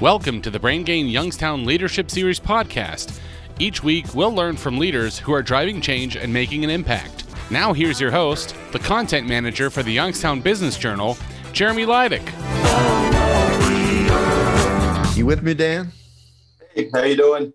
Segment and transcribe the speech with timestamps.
[0.00, 3.20] Welcome to the Brain Gain Youngstown Leadership Series podcast.
[3.58, 7.26] Each week, we'll learn from leaders who are driving change and making an impact.
[7.50, 11.18] Now, here's your host, the content manager for the Youngstown Business Journal,
[11.52, 12.22] Jeremy Lydic.
[15.14, 15.92] You with me, Dan?
[16.74, 17.52] Hey, how you doing?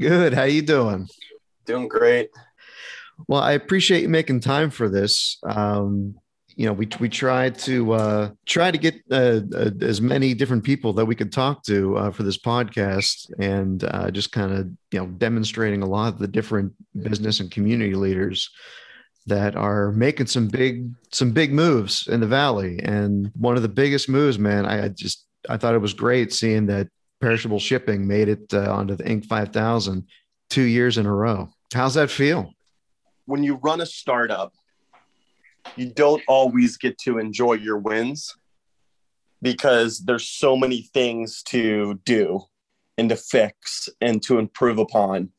[0.00, 0.32] Good.
[0.32, 1.08] How you doing?
[1.66, 2.30] Doing great.
[3.28, 5.36] Well, I appreciate you making time for this.
[5.42, 6.14] Um,
[6.56, 10.64] you know, we we tried to uh, try to get uh, uh, as many different
[10.64, 14.66] people that we could talk to uh, for this podcast, and uh, just kind of
[14.90, 18.50] you know demonstrating a lot of the different business and community leaders
[19.26, 22.80] that are making some big some big moves in the valley.
[22.82, 26.66] And one of the biggest moves, man, I just I thought it was great seeing
[26.66, 26.88] that
[27.20, 29.26] perishable shipping made it uh, onto the Inc.
[29.26, 30.06] 5000
[30.52, 31.48] two years in a row.
[31.72, 32.52] How's that feel?
[33.24, 34.52] When you run a startup
[35.76, 38.36] you don't always get to enjoy your wins
[39.40, 42.40] because there's so many things to do
[42.98, 45.30] and to fix and to improve upon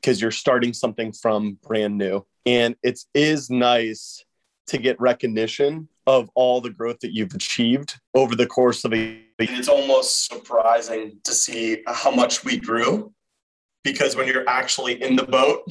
[0.00, 4.24] because you're starting something from brand new and it is nice
[4.66, 8.98] to get recognition of all the growth that you've achieved over the course of a
[8.98, 9.20] year.
[9.38, 13.12] it's almost surprising to see how much we grew
[13.82, 15.62] because when you're actually in the boat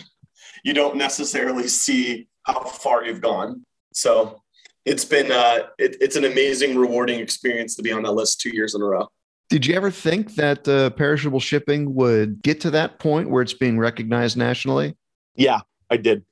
[0.63, 3.63] you don't necessarily see how far you've gone
[3.95, 4.41] so
[4.85, 8.49] it's been uh, it, it's an amazing, rewarding experience to be on that list two
[8.49, 9.07] years in a row.
[9.49, 13.53] Did you ever think that uh, perishable shipping would get to that point where it's
[13.53, 14.95] being recognized nationally?
[15.35, 16.25] Yeah, I did.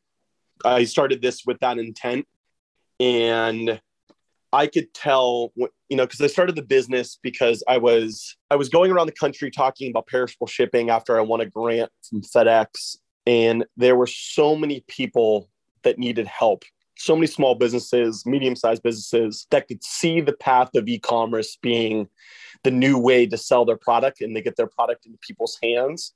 [0.66, 2.28] I started this with that intent,
[3.00, 3.80] and
[4.54, 8.70] I could tell, you know, because I started the business because I was I was
[8.70, 12.98] going around the country talking about perishable shipping after I won a grant from FedEx,
[13.26, 15.50] and there were so many people
[15.84, 16.64] that needed help
[17.02, 21.58] so many small businesses, medium sized businesses that could see the path of e commerce
[21.62, 22.08] being
[22.64, 26.14] the new way to sell their product and they get their product into people's hands.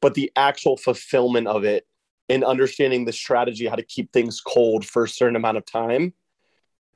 [0.00, 1.86] But the actual fulfillment of it
[2.28, 6.12] and understanding the strategy, how to keep things cold for a certain amount of time,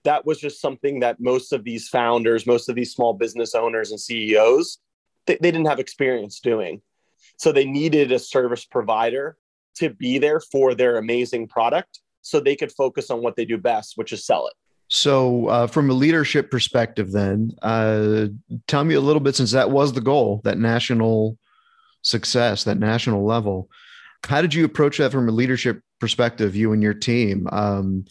[0.05, 3.91] that was just something that most of these founders, most of these small business owners
[3.91, 4.79] and CEOs,
[5.27, 6.81] they, they didn't have experience doing.
[7.39, 9.37] So they needed a service provider
[9.77, 13.57] to be there for their amazing product so they could focus on what they do
[13.57, 14.55] best, which is sell it.
[14.89, 18.27] So, uh, from a leadership perspective, then, uh,
[18.67, 21.39] tell me a little bit since that was the goal, that national
[22.03, 23.69] success, that national level.
[24.25, 27.49] How did you approach that from a leadership perspective, you and your team?
[27.51, 28.05] Um,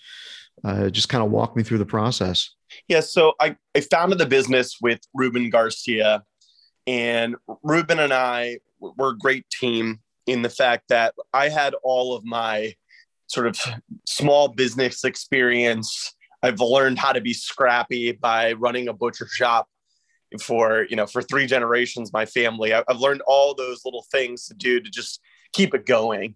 [0.64, 2.50] uh, just kind of walk me through the process.
[2.88, 6.24] Yeah, so I, I founded the business with Ruben Garcia,
[6.88, 12.16] and Ruben and I were a great team in the fact that I had all
[12.16, 12.74] of my
[13.28, 13.60] sort of
[14.08, 16.14] small business experience.
[16.44, 19.68] I've learned how to be scrappy by running a butcher shop
[20.42, 22.74] for you know for three generations my family.
[22.74, 25.22] I've learned all those little things to do to just
[25.54, 26.36] keep it going.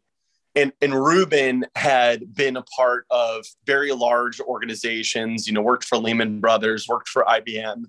[0.56, 5.98] And and ruben had been a part of very large organizations you know worked for
[5.98, 7.84] lehman brothers worked for ibm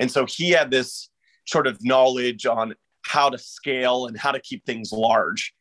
[0.00, 1.08] and so he had this
[1.46, 2.74] sort of knowledge on
[3.04, 5.52] how to scale and how to keep things large.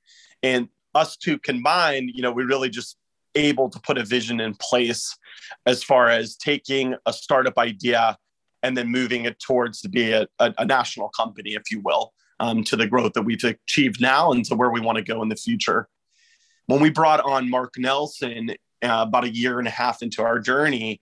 [0.42, 2.98] And us two combined, you know, we really just
[3.36, 5.18] able to put a vision in place
[5.66, 8.18] as far as taking a startup idea
[8.64, 12.14] and then moving it towards to be a, a, a national company, if you will,
[12.40, 15.22] um, to the growth that we've achieved now and to where we want to go
[15.22, 15.88] in the future.
[16.66, 18.52] When we brought on Mark Nelson
[18.84, 21.02] uh, about a year and a half into our journey,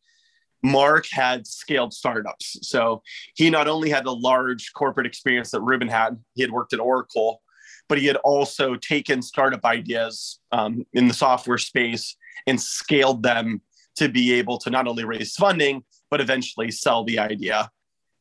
[0.63, 2.57] Mark had scaled startups.
[2.61, 3.01] So
[3.35, 6.79] he not only had the large corporate experience that Ruben had, he had worked at
[6.79, 7.41] Oracle,
[7.89, 12.15] but he had also taken startup ideas um, in the software space
[12.45, 13.61] and scaled them
[13.95, 17.69] to be able to not only raise funding, but eventually sell the idea.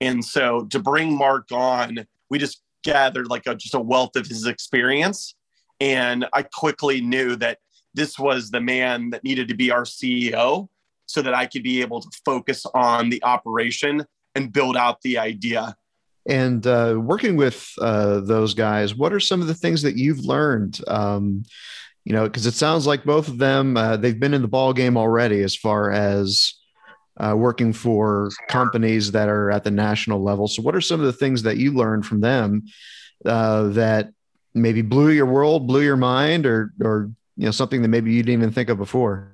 [0.00, 4.26] And so to bring Mark on, we just gathered like a, just a wealth of
[4.26, 5.34] his experience.
[5.80, 7.58] And I quickly knew that
[7.94, 10.68] this was the man that needed to be our CEO
[11.06, 14.04] so that I could be able to focus on the operation
[14.34, 15.76] and build out the idea
[16.28, 20.24] and uh, working with uh, those guys, what are some of the things that you've
[20.24, 20.80] learned?
[20.88, 21.44] Um,
[22.04, 24.72] you know, because it sounds like both of them uh, they've been in the ball
[24.72, 26.54] game already as far as
[27.18, 30.46] uh, working for companies that are at the national level.
[30.48, 32.64] So, what are some of the things that you learned from them
[33.24, 34.12] uh, that
[34.54, 38.22] maybe blew your world, blew your mind, or or you know something that maybe you
[38.22, 39.32] didn't even think of before?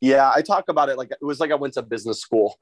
[0.00, 2.58] Yeah, I talk about it like it was like I went to business school.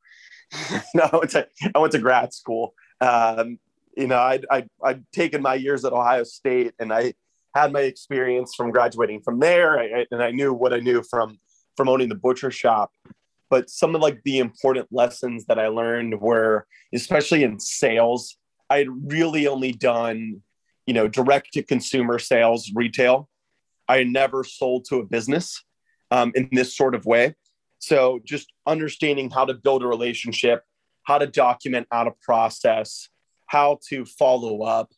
[0.95, 2.75] no, I went to I went to grad school.
[3.05, 3.59] Um,
[3.97, 7.15] you know, I'd, I'd, I'd, taken my years at Ohio State and I
[7.55, 9.79] had my experience from graduating from there.
[9.79, 11.39] I, and I knew what I knew from,
[11.77, 12.91] from owning the butcher shop.
[13.51, 18.37] But some of like the important lessons that I learned were, especially in sales,
[18.71, 20.43] I had really only done,
[20.87, 23.29] you know, direct to consumer sales, retail.
[23.87, 25.63] I never sold to a business
[26.11, 27.35] um, in this sort of way.
[27.79, 30.65] So just understanding how to build a relationship,
[31.05, 33.09] how to document out a process,
[33.47, 34.93] how to follow up,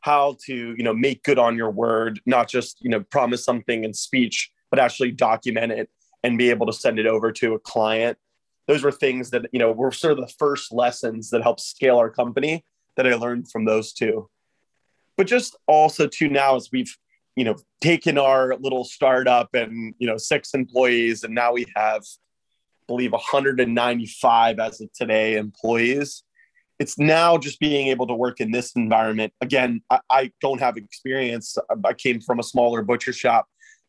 [0.00, 3.84] how to you know make good on your word, not just you know promise something
[3.84, 5.90] in speech, but actually document it
[6.24, 8.18] and be able to send it over to a client.
[8.66, 11.98] Those were things that you know were sort of the first lessons that helped scale
[11.98, 12.64] our company
[12.96, 14.28] that I learned from those two.
[15.16, 16.96] But just also too now as we've
[17.34, 22.02] you know taken our little startup and you know six employees and now we have
[22.88, 26.24] believe 195 as of today employees.
[26.80, 29.32] It's now just being able to work in this environment.
[29.40, 31.56] Again i, I don't have experience.
[31.84, 33.46] I came from a smaller butcher shop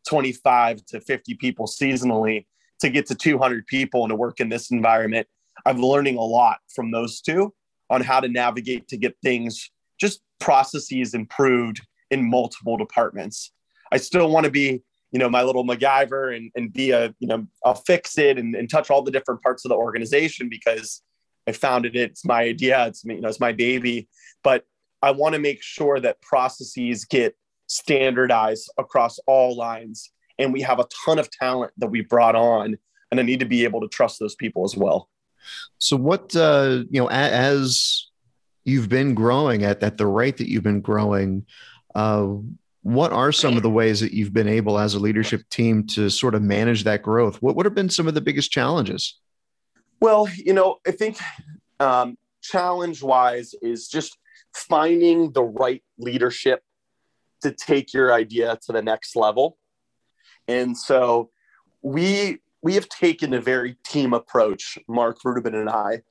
[0.08, 2.46] 25 to 50 people seasonally
[2.80, 5.26] to get to 200 people and to work in this environment.
[5.66, 7.52] I'm learning a lot from those two
[7.90, 9.70] on how to navigate to get things
[10.00, 13.52] just processes improved in multiple departments.
[13.92, 14.82] I still want to be,
[15.12, 18.54] you know, my little MacGyver and, and be a, you know, I'll fix it and,
[18.54, 21.02] and touch all the different parts of the organization because
[21.46, 22.10] I founded it.
[22.10, 22.86] It's my idea.
[22.86, 24.08] It's, you know, it's my baby.
[24.44, 24.64] But
[25.02, 27.34] I want to make sure that processes get
[27.66, 30.10] standardized across all lines.
[30.38, 32.76] And we have a ton of talent that we brought on.
[33.10, 35.08] And I need to be able to trust those people as well.
[35.78, 38.06] So, what, uh, you know, as
[38.64, 41.46] you've been growing at, at the rate that you've been growing,
[41.94, 42.28] uh,
[42.82, 46.08] what are some of the ways that you've been able as a leadership team to
[46.08, 47.42] sort of manage that growth?
[47.42, 49.18] What would have been some of the biggest challenges?
[50.00, 51.18] Well, you know, I think
[51.78, 54.16] um, challenge wise is just
[54.54, 56.62] finding the right leadership
[57.42, 59.58] to take your idea to the next level.
[60.48, 61.30] And so
[61.82, 66.02] we we have taken a very team approach, Mark Ruben and I.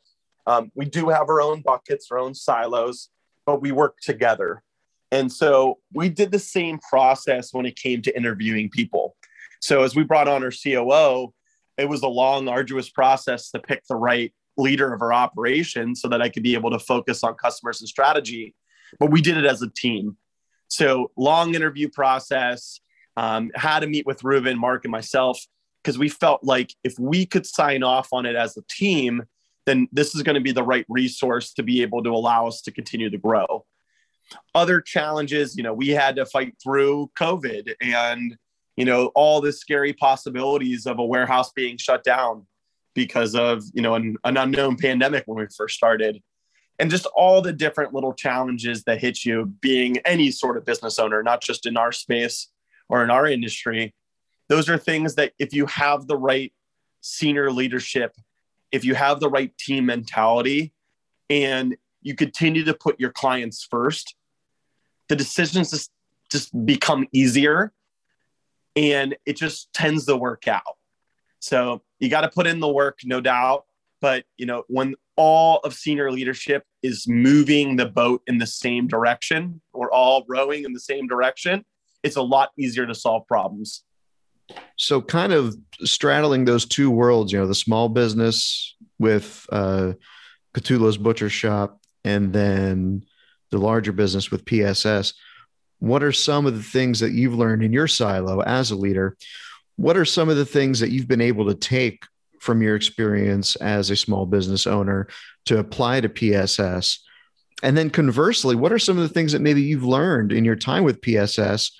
[0.48, 3.10] Um, we do have our own buckets, our own silos,
[3.46, 4.64] but we work together.
[5.12, 9.16] And so we did the same process when it came to interviewing people.
[9.60, 11.34] So as we brought on our COO,
[11.78, 16.08] it was a long, arduous process to pick the right leader of our operation so
[16.10, 18.56] that I could be able to focus on customers and strategy.
[19.00, 20.18] But we did it as a team.
[20.68, 22.80] So long interview process,
[23.18, 25.44] um, had to meet with Ruben, Mark, and myself
[25.84, 29.24] because we felt like if we could sign off on it as a team,
[29.66, 32.62] then this is going to be the right resource to be able to allow us
[32.62, 33.66] to continue to grow
[34.56, 38.38] other challenges, you know, we had to fight through COVID and,
[38.76, 42.46] you know, all the scary possibilities of a warehouse being shut down
[42.94, 46.22] because of, you know, an, an unknown pandemic when we first started.
[46.80, 50.98] And just all the different little challenges that hit you being any sort of business
[50.98, 52.48] owner, not just in our space
[52.88, 53.94] or in our industry.
[54.48, 56.54] Those are things that if you have the right
[57.02, 58.16] senior leadership,
[58.72, 60.74] if you have the right team mentality,
[61.30, 64.16] and you continue to put your clients first,
[65.10, 65.92] the decisions just
[66.32, 67.74] just become easier
[68.76, 70.78] and it just tends to work out.
[71.40, 73.66] So you got to put in the work no doubt
[74.02, 78.88] but you know when all of senior leadership is moving the boat in the same
[78.88, 81.66] direction or all rowing in the same direction
[82.04, 83.84] it's a lot easier to solve problems.
[84.78, 89.94] So kind of straddling those two worlds you know the small business with uh
[90.54, 93.04] Catullo's butcher shop and then
[93.52, 95.14] the larger business with PSS.
[95.80, 99.18] What are some of the things that you've learned in your silo as a leader?
[99.78, 102.04] What are some of the things that you've been able to take
[102.40, 105.08] from your experience as a small business owner
[105.46, 107.00] to apply to PSS?
[107.64, 110.56] And then conversely, what are some of the things that maybe you've learned in your
[110.56, 111.72] time with PSS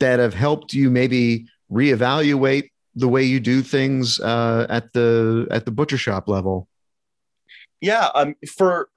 [0.00, 5.64] that have helped you maybe reevaluate the way you do things uh, at the at
[5.64, 6.68] the butcher shop level?
[7.80, 8.88] Yeah, um, for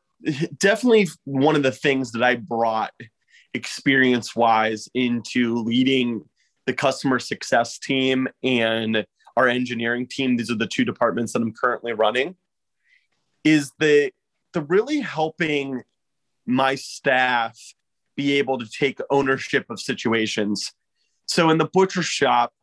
[0.58, 2.94] definitely one of the things that I brought
[3.54, 6.24] experience wise into leading
[6.66, 9.06] the customer success team and
[9.38, 10.36] our engineering team.
[10.36, 12.36] These are the two departments that I'm currently running.
[13.44, 14.12] Is the
[14.54, 15.84] the really helping
[16.46, 17.60] my staff
[18.16, 20.72] be able to take ownership of situations.
[21.26, 22.54] So in the butcher shop,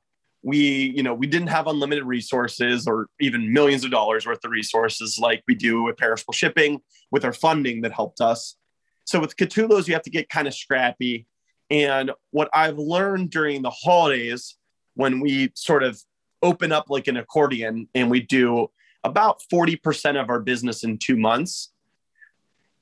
[0.43, 4.51] we you know we didn't have unlimited resources or even millions of dollars worth of
[4.51, 6.81] resources like we do with perishable shipping
[7.11, 8.57] with our funding that helped us.
[9.05, 11.27] So with catullo's you have to get kind of scrappy.
[11.71, 14.57] And what i've learned during the holidays
[14.95, 16.01] when we sort of
[16.43, 18.69] open up like an accordion and we do
[19.05, 21.73] about 40% of our business in two months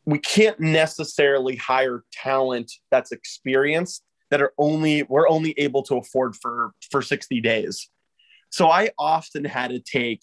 [0.07, 6.37] we can't necessarily hire talent that's experienced that are only we're only able to afford
[6.37, 7.89] for for 60 days
[8.51, 10.23] so i often had to take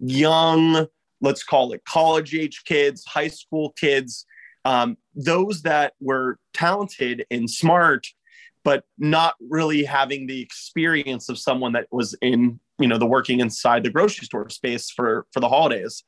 [0.00, 0.86] young
[1.20, 4.26] let's call it college age kids high school kids
[4.64, 8.06] Um, those that were talented and smart,
[8.64, 13.40] but not really having the experience of someone that was in, you know, the working
[13.40, 16.04] inside the grocery store space for for the holidays.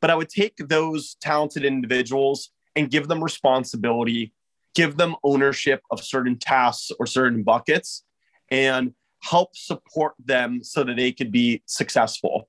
[0.00, 4.32] But I would take those talented individuals and give them responsibility,
[4.74, 8.04] give them ownership of certain tasks or certain buckets,
[8.50, 12.48] and help support them so that they could be successful.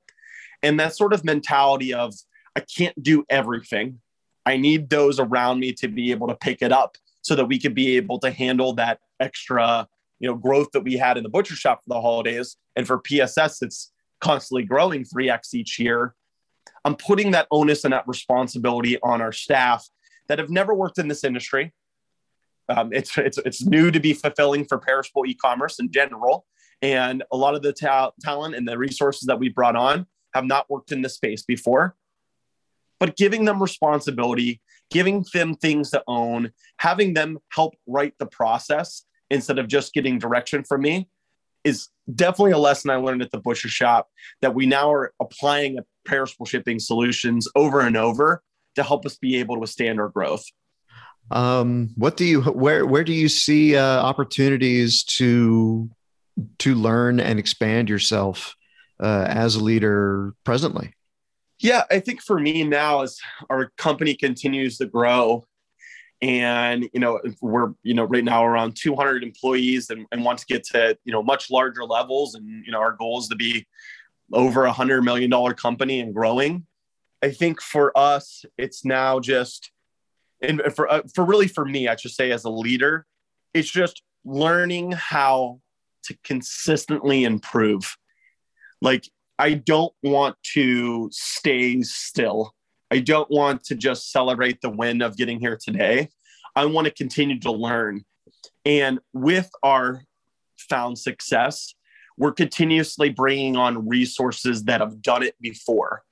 [0.62, 2.14] And that sort of mentality of,
[2.56, 4.00] I can't do everything.
[4.46, 7.60] I need those around me to be able to pick it up so that we
[7.60, 9.88] could be able to handle that extra,
[10.20, 12.58] you know, growth that we had in the butcher shop for the holidays.
[12.76, 16.16] And for PSS, it's constantly growing 3x each year.
[16.86, 19.88] I'm putting that onus and that responsibility on our staff
[20.28, 21.74] that have never worked in this industry.
[22.70, 26.46] Um, it's, it's, it's new to be fulfilling for perishable e-commerce in general.
[26.82, 30.46] And a lot of the ta- talent and the resources that we brought on have
[30.46, 31.96] not worked in this space before.
[33.00, 39.04] But giving them responsibility, giving them things to own, having them help write the process
[39.30, 41.10] instead of just getting direction from me
[41.64, 44.10] is definitely a lesson I learned at the butcher shop
[44.42, 48.44] that we now are applying at perishable shipping solutions over and over
[48.76, 50.44] to help us be able to withstand our growth.
[51.32, 55.90] Um, what do you where where do you see uh, opportunities to
[56.60, 58.56] to learn and expand yourself
[59.00, 60.94] uh, as a leader presently?
[61.60, 65.46] Yeah, I think for me now, as our company continues to grow,
[66.22, 70.46] and you know we're you know right now around 200 employees and, and want to
[70.46, 73.66] get to you know much larger levels, and you know our goal is to be
[74.32, 76.66] over a hundred million dollar company and growing.
[77.22, 79.72] I think for us, it's now just,
[80.44, 83.06] and for uh, for really for me, I should say as a leader,
[83.54, 85.60] it's just learning how
[86.04, 87.96] to consistently improve.
[88.82, 89.10] Like,
[89.40, 92.54] I don't want to stay still.
[92.92, 96.10] I don't want to just celebrate the win of getting here today.
[96.56, 98.04] I want to continue to learn.
[98.66, 100.04] And with our
[100.58, 101.74] found success,
[102.18, 106.04] we're continuously bringing on resources that have done it before.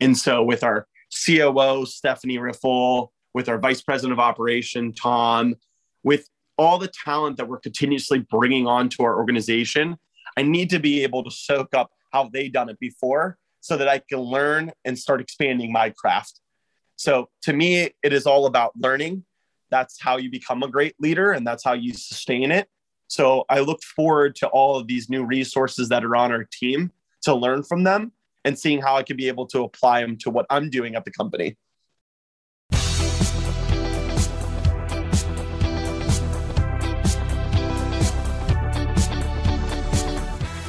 [0.00, 0.86] And so, with our
[1.24, 5.56] COO, Stephanie Riffle, with our Vice President of Operation, Tom,
[6.02, 6.26] with
[6.56, 9.98] all the talent that we're continuously bringing onto our organization,
[10.38, 13.88] I need to be able to soak up how they done it before so that
[13.88, 16.40] I can learn and start expanding my craft.
[16.96, 19.22] So to me, it is all about learning.
[19.70, 22.70] That's how you become a great leader and that's how you sustain it.
[23.06, 26.90] So I look forward to all of these new resources that are on our team
[27.24, 28.12] to learn from them
[28.46, 31.04] and seeing how I can be able to apply them to what I'm doing at
[31.04, 31.58] the company.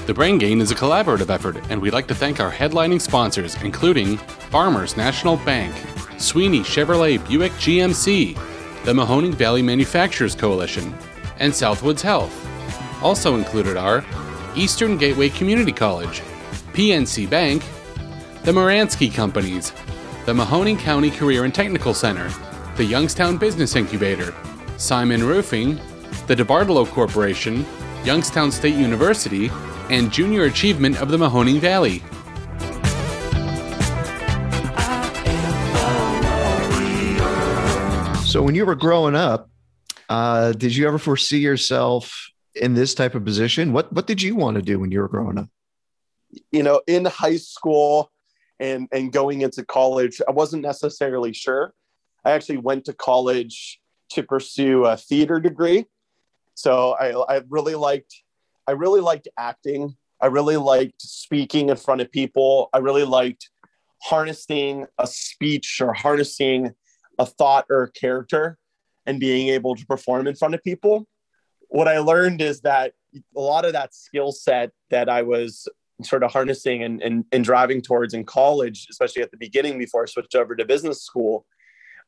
[0.08, 3.62] The Brain Gain is a collaborative effort, and we'd like to thank our headlining sponsors,
[3.62, 5.76] including Farmers National Bank,
[6.18, 8.34] Sweeney Chevrolet Buick GMC,
[8.86, 10.96] the Mahoning Valley Manufacturers Coalition,
[11.40, 12.34] and Southwoods Health.
[13.04, 14.06] Also included are
[14.56, 16.22] Eastern Gateway Community College,
[16.72, 17.62] PNC Bank,
[18.44, 19.74] the Moransky Companies,
[20.26, 22.32] the Mahoning County Career and Technical Center,
[22.78, 24.34] the Youngstown Business Incubator,
[24.78, 25.76] Simon Roofing,
[26.28, 27.66] the DeBartolo Corporation,
[28.06, 29.52] Youngstown State University,
[29.89, 32.00] and Junior Achievement of the Mahoning Valley.
[38.25, 39.50] So, when you were growing up,
[40.10, 43.74] uh, did you ever foresee yourself in this type of position?
[43.74, 45.50] What What did you want to do when you were growing up?
[46.51, 48.12] You know, in high school
[48.60, 51.74] and and going into college, I wasn't necessarily sure.
[52.25, 53.79] I actually went to college
[54.10, 55.86] to pursue a theater degree.
[56.56, 58.13] So I, I really liked
[58.67, 59.95] I really liked acting.
[60.21, 62.69] I really liked speaking in front of people.
[62.74, 63.50] I really liked
[64.03, 66.74] harnessing a speech or harnessing
[67.17, 68.57] a thought or a character
[69.05, 71.07] and being able to perform in front of people.
[71.69, 72.93] What I learned is that
[73.36, 75.67] a lot of that skill set that I was
[76.03, 80.03] sort of harnessing and, and, and driving towards in college, especially at the beginning before
[80.03, 81.45] I switched over to business school,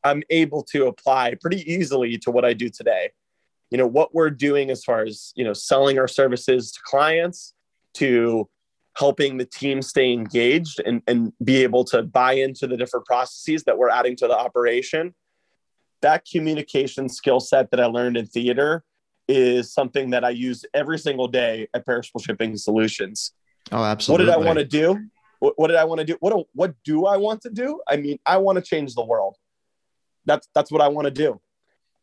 [0.03, 3.11] I'm able to apply pretty easily to what I do today
[3.71, 7.53] you know what we're doing as far as you know selling our services to clients
[7.95, 8.49] to
[8.97, 13.63] helping the team stay engaged and, and be able to buy into the different processes
[13.63, 15.13] that we're adding to the operation.
[16.01, 18.83] That communication skill set that i learned in theater
[19.27, 23.31] is something that i use every single day at perishable shipping solutions.
[23.71, 24.99] Oh absolutely what did i want to do?
[25.39, 26.17] What, what did i want to do?
[26.19, 27.81] What, do, what do i want to do?
[27.87, 29.35] I mean i want to change the world.
[30.25, 31.39] That's that's what i want to do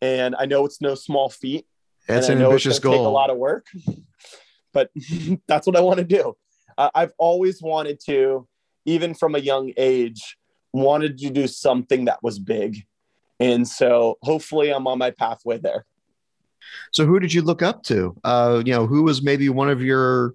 [0.00, 1.66] and I know it's no small feat.
[2.08, 2.92] That's an ambitious goal.
[2.92, 3.66] Take a lot of work,
[4.72, 4.90] but
[5.48, 6.36] that's what I want to do.
[6.78, 8.46] Uh, I've always wanted to,
[8.84, 10.36] even from a young age,
[10.72, 12.84] wanted to do something that was big.
[13.40, 15.84] And so hopefully I'm on my pathway there.
[16.92, 18.16] So who did you look up to?
[18.24, 20.34] Uh, you know, who was maybe one of your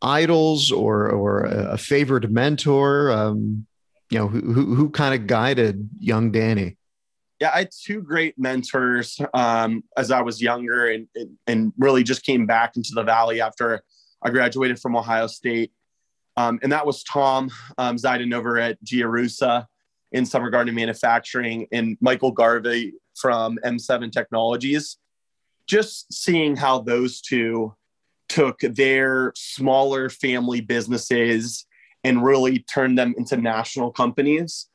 [0.00, 3.10] idols or or a favorite mentor?
[3.10, 3.66] Um,
[4.10, 6.76] you know, who who, who kind of guided young Danny?
[7.42, 11.08] Yeah, I had two great mentors um, as I was younger, and,
[11.48, 13.82] and really just came back into the valley after
[14.22, 15.72] I graduated from Ohio State,
[16.36, 19.66] um, and that was Tom um, Ziden over at Giarusa
[20.12, 24.98] in Summer Garden Manufacturing, and Michael Garvey from M7 Technologies.
[25.66, 27.74] Just seeing how those two
[28.28, 31.66] took their smaller family businesses
[32.04, 34.68] and really turned them into national companies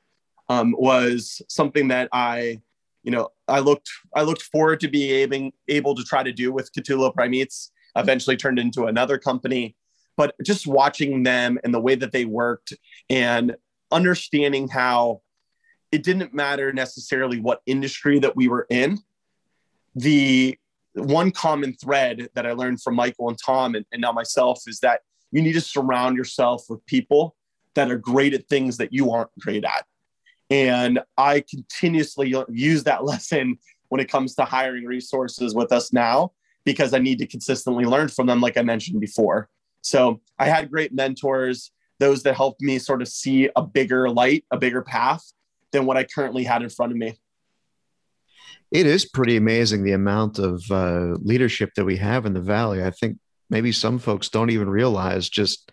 [0.49, 2.61] um, was something that I,
[3.03, 6.71] you know, I looked I looked forward to being able, to try to do with
[6.73, 7.71] Catullo Prime Meats.
[7.95, 9.75] Eventually turned into another company,
[10.17, 12.73] but just watching them and the way that they worked
[13.09, 13.55] and
[13.91, 15.21] understanding how
[15.91, 18.99] it didn't matter necessarily what industry that we were in.
[19.95, 20.59] The
[20.93, 24.79] one common thread that I learned from Michael and Tom and, and now myself is
[24.81, 25.01] that
[25.31, 27.35] you need to surround yourself with people
[27.75, 29.85] that are great at things that you aren't great at.
[30.49, 33.57] And I continuously use that lesson
[33.89, 36.31] when it comes to hiring resources with us now
[36.65, 39.49] because I need to consistently learn from them, like I mentioned before.
[39.81, 44.43] So I had great mentors, those that helped me sort of see a bigger light,
[44.51, 45.23] a bigger path
[45.71, 47.17] than what I currently had in front of me
[48.71, 52.83] it is pretty amazing the amount of uh, leadership that we have in the valley.
[52.83, 53.17] I think
[53.49, 55.71] maybe some folks don't even realize just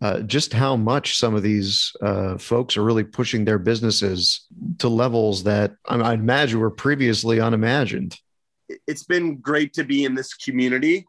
[0.00, 4.46] uh, just how much some of these uh, folks are really pushing their businesses
[4.78, 8.16] to levels that I imagine were previously unimagined.
[8.86, 11.06] It's been great to be in this community,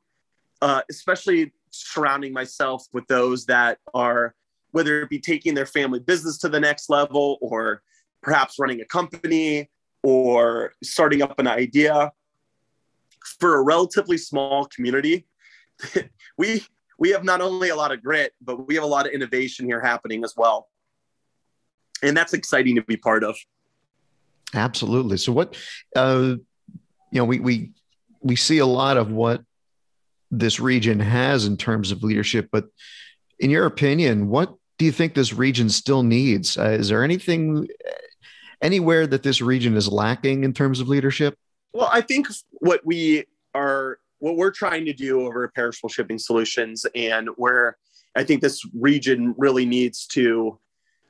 [0.62, 4.34] uh, especially surrounding myself with those that are,
[4.72, 7.84] whether it be taking their family business to the next level or
[8.22, 9.70] perhaps running a company
[10.02, 12.12] or starting up an idea
[13.40, 15.28] for a relatively small community
[16.38, 16.64] we
[17.00, 19.66] we have not only a lot of grit but we have a lot of innovation
[19.66, 20.68] here happening as well.
[22.04, 23.36] And that's exciting to be part of.
[24.54, 25.18] Absolutely.
[25.18, 25.58] So what
[25.96, 26.36] uh
[27.12, 27.72] you know we we
[28.22, 29.44] we see a lot of what
[30.32, 32.66] this region has in terms of leadership but
[33.40, 36.58] in your opinion what do you think this region still needs?
[36.58, 37.68] Uh, is there anything
[38.62, 41.38] anywhere that this region is lacking in terms of leadership?
[41.74, 46.86] Well, I think what we are, what we're trying to do over Perishable Shipping Solutions,
[46.96, 47.78] and where
[48.16, 50.60] I think this region really needs to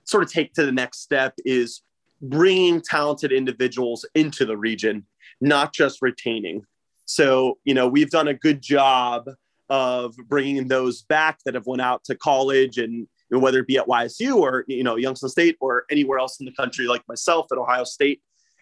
[0.06, 1.82] sort of take to the next step is
[2.22, 5.06] bringing talented individuals into the region,
[5.39, 6.63] not just retaining.
[7.06, 9.30] So, you know, we've done a good job
[9.69, 13.67] of bringing those back that have went out to college and you know, whether it
[13.67, 17.08] be at YSU or you know Youngstown State or anywhere else in the country, like
[17.08, 18.22] myself at Ohio State,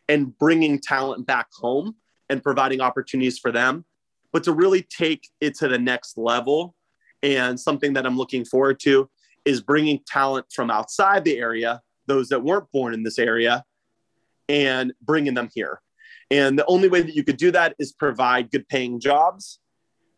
[0.10, 1.96] and bringing talent back home
[2.30, 3.86] and providing opportunities for them.
[4.34, 6.76] But to really take it to the next level,
[7.24, 9.10] and something that I'm looking forward to
[9.46, 13.64] is bringing talent from outside the area, those that weren't born in this area,
[14.50, 15.82] and bringing them here.
[16.30, 19.60] And the only way that you could do that is provide good paying jobs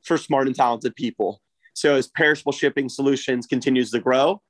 [0.03, 1.41] for smart and talented people.
[1.73, 4.41] So as perishable shipping solutions continues to grow,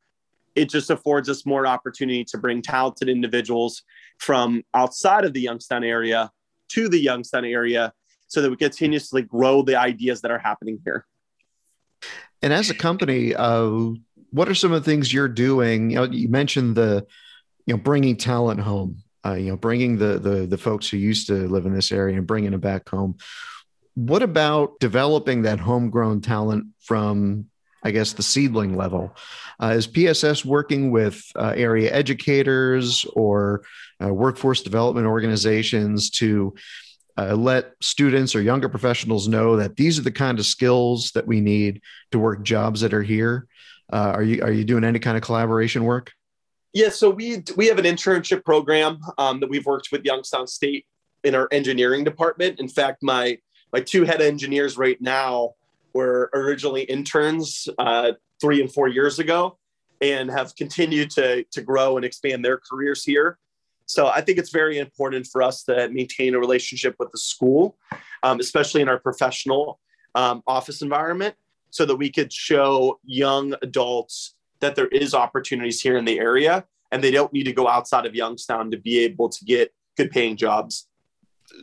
[0.56, 3.84] it just affords us more opportunity to bring talented individuals
[4.18, 6.32] from outside of the Youngstown area
[6.70, 7.94] to the Youngstown area
[8.30, 11.06] so that we continuously grow the ideas that are happening here.
[12.42, 13.90] And as a company, uh,
[14.32, 15.90] what are some of the things you're doing?
[15.90, 17.06] You know, you mentioned the,
[17.66, 19.04] you know, bringing talent home.
[19.26, 22.18] Uh, you know, bringing the the the folks who used to live in this area
[22.18, 23.18] and bringing them back home.
[23.96, 27.48] What about developing that homegrown talent from,
[27.84, 29.14] I guess, the seedling level?
[29.62, 33.64] Uh, is PSS working with uh, area educators or
[34.02, 36.54] uh, workforce development organizations to
[37.20, 41.28] uh, let students or younger professionals know that these are the kind of skills that
[41.28, 43.48] we need to work jobs that are here?
[43.92, 46.12] Uh, are you are you doing any kind of collaboration work?
[46.74, 50.86] Yeah, so we we have an internship program um, that we've worked with Youngstown State
[51.24, 52.60] in our engineering department.
[52.60, 53.38] In fact, my
[53.74, 55.56] my two head engineers right now
[55.94, 59.58] were originally interns uh, three and four years ago
[60.02, 63.38] and have continued to, to grow and expand their careers here.
[63.90, 67.76] So I think it's very important for us to maintain a relationship with the school,
[68.22, 69.80] um, especially in our professional
[70.14, 71.34] um, office environment,
[71.72, 76.66] so that we could show young adults that there is opportunities here in the area
[76.92, 80.12] and they don't need to go outside of Youngstown to be able to get good
[80.12, 80.88] paying jobs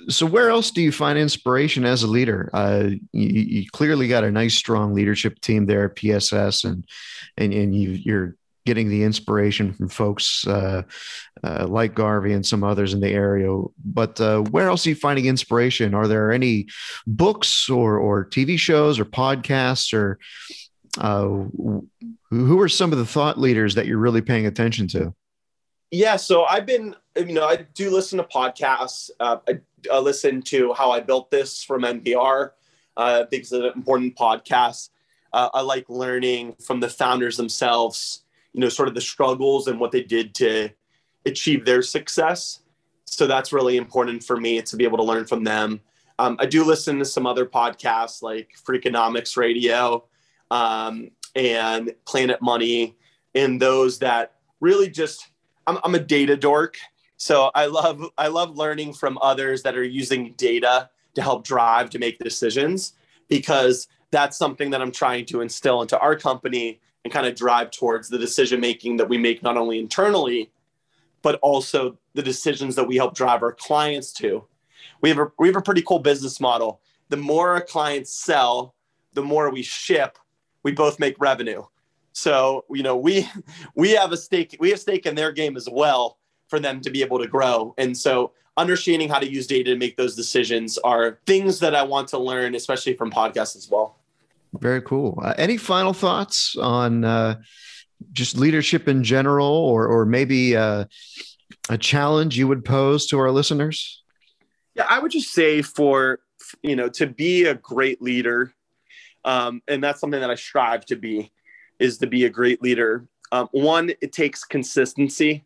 [0.08, 2.50] so where else do you find inspiration as a leader?
[2.52, 3.28] Uh, you,
[3.62, 6.84] you, clearly got a nice, strong leadership team there at PSS, and
[7.36, 8.36] and and you, you're
[8.66, 10.82] getting the inspiration from folks uh,
[11.42, 13.48] uh, like Garvey and some others in the area.
[13.84, 15.94] But uh, where else are you finding inspiration?
[15.94, 16.66] Are there any
[17.06, 20.18] books or or TV shows or podcasts or
[20.98, 21.46] uh,
[22.30, 25.14] who are some of the thought leaders that you're really paying attention to?
[25.90, 29.08] Yeah, so I've been, you know, I do listen to podcasts.
[29.20, 29.60] Uh, I,
[29.92, 32.50] I, listen to How I Built This from NPR.
[32.96, 34.90] I think it's an important podcast.
[35.32, 38.24] Uh, I like learning from the founders themselves,
[38.56, 40.70] you know, sort of the struggles and what they did to
[41.26, 42.60] achieve their success.
[43.04, 45.80] So that's really important for me to be able to learn from them.
[46.18, 50.04] Um, I do listen to some other podcasts like Freakonomics Radio
[50.50, 52.96] um, and Planet Money,
[53.34, 55.30] and those that really just
[55.66, 56.78] I'm, I'm a data dork.
[57.18, 61.90] So I love I love learning from others that are using data to help drive
[61.90, 62.94] to make decisions
[63.28, 67.70] because that's something that I'm trying to instill into our company and kind of drive
[67.70, 70.50] towards the decision making that we make not only internally
[71.22, 74.44] but also the decisions that we help drive our clients to.
[75.00, 76.80] We have a we have a pretty cool business model.
[77.08, 78.74] The more our clients sell,
[79.12, 80.18] the more we ship,
[80.64, 81.62] we both make revenue.
[82.12, 83.28] So, you know, we
[83.76, 86.90] we have a stake we have stake in their game as well for them to
[86.90, 87.72] be able to grow.
[87.78, 91.84] And so understanding how to use data to make those decisions are things that I
[91.84, 93.95] want to learn, especially from podcasts as well.
[94.60, 95.20] Very cool.
[95.22, 97.40] Uh, any final thoughts on uh,
[98.12, 100.84] just leadership in general, or or maybe uh,
[101.68, 104.02] a challenge you would pose to our listeners?
[104.74, 106.20] Yeah, I would just say for
[106.62, 108.52] you know to be a great leader,
[109.24, 111.32] um, and that's something that I strive to be
[111.78, 113.06] is to be a great leader.
[113.32, 115.44] Um, one, it takes consistency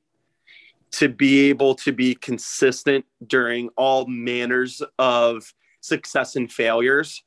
[0.93, 7.23] to be able to be consistent during all manners of success and failures.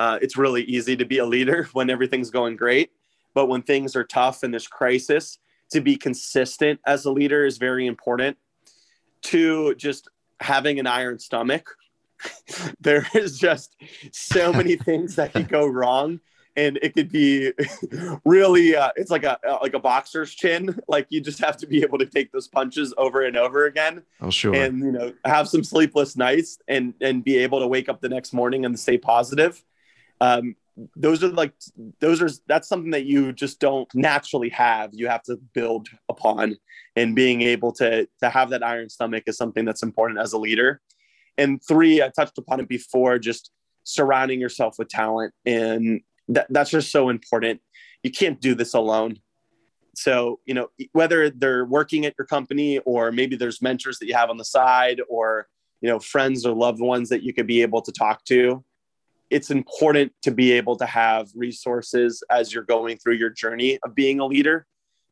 [0.00, 2.90] Uh, it's really easy to be a leader when everything's going great,
[3.34, 5.38] but when things are tough and there's crisis,
[5.72, 8.38] to be consistent as a leader is very important.
[9.24, 10.08] To just
[10.40, 11.76] having an iron stomach.
[12.80, 13.76] there is just
[14.10, 16.20] so many things that could go wrong
[16.56, 17.52] and it could be
[18.24, 21.66] really uh, it's like a uh, like a boxer's chin like you just have to
[21.66, 25.12] be able to take those punches over and over again oh sure and you know
[25.24, 28.78] have some sleepless nights and and be able to wake up the next morning and
[28.78, 29.62] stay positive
[30.20, 30.54] um,
[30.96, 31.52] those are like
[32.00, 36.56] those are that's something that you just don't naturally have you have to build upon
[36.96, 40.38] and being able to to have that iron stomach is something that's important as a
[40.38, 40.80] leader
[41.36, 43.50] and three i touched upon it before just
[43.84, 47.60] surrounding yourself with talent and that, that's just so important.
[48.02, 49.18] You can't do this alone.
[49.94, 54.14] So, you know, whether they're working at your company or maybe there's mentors that you
[54.14, 55.48] have on the side or,
[55.80, 58.64] you know, friends or loved ones that you could be able to talk to,
[59.30, 63.94] it's important to be able to have resources as you're going through your journey of
[63.94, 64.66] being a leader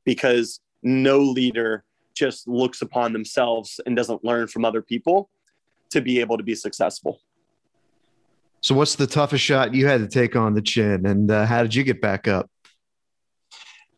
[0.04, 5.31] because no leader just looks upon themselves and doesn't learn from other people
[5.90, 7.20] to be able to be successful.
[8.61, 11.62] So, what's the toughest shot you had to take on the chin, and uh, how
[11.62, 12.50] did you get back up?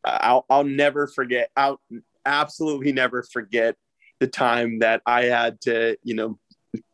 [0.04, 1.50] I'll, I'll never forget.
[1.56, 1.80] I'll
[2.26, 3.76] absolutely never forget
[4.18, 6.38] the time that I had to, you know,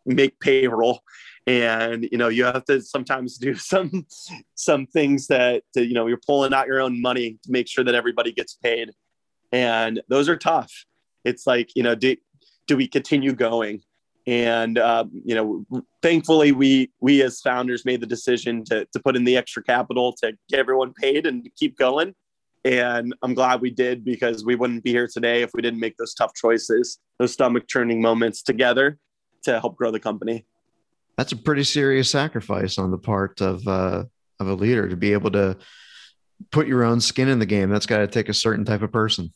[0.06, 1.00] make payroll,
[1.46, 4.06] and you know, you have to sometimes do some
[4.54, 7.94] some things that you know you're pulling out your own money to make sure that
[7.94, 8.90] everybody gets paid,
[9.52, 10.72] and those are tough.
[11.24, 12.16] It's like you know, do
[12.66, 13.82] do we continue going?
[14.26, 19.16] and uh, you know thankfully we we as founders made the decision to, to put
[19.16, 22.14] in the extra capital to get everyone paid and keep going
[22.64, 25.96] and i'm glad we did because we wouldn't be here today if we didn't make
[25.96, 28.98] those tough choices those stomach churning moments together
[29.42, 30.44] to help grow the company
[31.16, 34.04] that's a pretty serious sacrifice on the part of uh,
[34.40, 35.56] of a leader to be able to
[36.50, 38.92] put your own skin in the game that's got to take a certain type of
[38.92, 39.32] person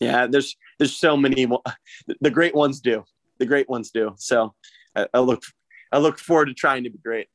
[0.00, 1.46] yeah there's there's so many
[2.20, 3.02] the great ones do
[3.40, 4.14] the great ones do.
[4.18, 4.54] So
[4.94, 5.42] I, I look
[5.90, 7.26] I look forward to trying to be great.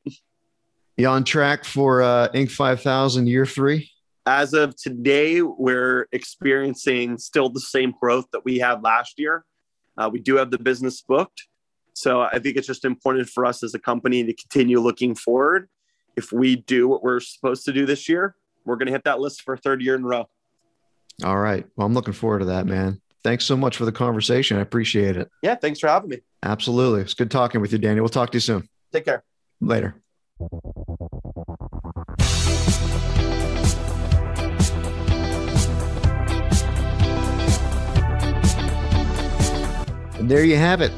[0.96, 2.50] You on track for uh, Inc.
[2.50, 3.90] 5000 year three?
[4.24, 9.44] As of today, we're experiencing still the same growth that we had last year.
[9.98, 11.46] Uh, we do have the business booked.
[11.96, 15.68] So I think it's just important for us as a company to continue looking forward.
[16.16, 19.20] If we do what we're supposed to do this year, we're going to hit that
[19.20, 20.28] list for a third year in a row.
[21.24, 21.66] All right.
[21.76, 24.56] Well, I'm looking forward to that, man thanks so much for the conversation.
[24.56, 25.28] I appreciate it.
[25.42, 26.18] Yeah, thanks for having me.
[26.44, 27.00] Absolutely.
[27.00, 27.98] It's good talking with you, Danny.
[28.00, 28.68] We'll talk to you soon.
[28.92, 29.24] Take care.
[29.60, 30.00] Later.
[40.20, 40.92] And there you have it.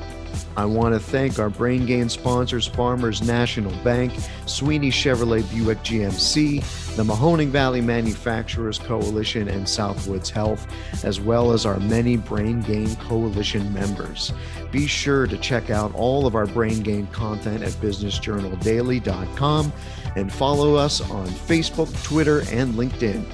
[0.58, 4.12] I want to thank our Brain Gain sponsors, Farmers National Bank,
[4.46, 10.66] Sweeney Chevrolet Buick GMC, the Mahoning Valley Manufacturers Coalition, and Southwoods Health,
[11.04, 14.32] as well as our many Brain Gain Coalition members.
[14.72, 19.72] Be sure to check out all of our Brain Gain content at businessjournaldaily.com
[20.16, 23.24] and follow us on Facebook, Twitter, and LinkedIn.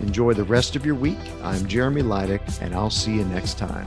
[0.00, 1.18] Enjoy the rest of your week.
[1.42, 3.86] I'm Jeremy Lydic, and I'll see you next time.